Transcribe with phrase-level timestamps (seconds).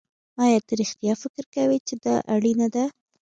[0.43, 2.83] ایا ته رښتیا فکر کوې چې دا اړینه ده